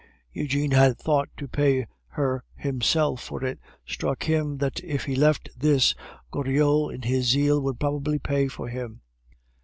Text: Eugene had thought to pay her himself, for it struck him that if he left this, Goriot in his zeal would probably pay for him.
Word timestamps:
Eugene 0.33 0.71
had 0.71 0.97
thought 0.97 1.29
to 1.37 1.47
pay 1.47 1.85
her 2.07 2.43
himself, 2.55 3.21
for 3.21 3.45
it 3.45 3.59
struck 3.85 4.23
him 4.23 4.57
that 4.57 4.79
if 4.83 5.05
he 5.05 5.15
left 5.15 5.49
this, 5.55 5.93
Goriot 6.31 6.91
in 6.95 7.01
his 7.03 7.27
zeal 7.29 7.61
would 7.61 7.79
probably 7.79 8.17
pay 8.17 8.47
for 8.47 8.67
him. 8.67 9.01